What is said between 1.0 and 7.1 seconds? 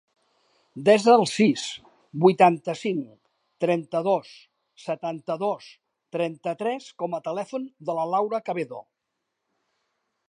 el sis, vuitanta-cinc, trenta-dos, setanta-dos, trenta-tres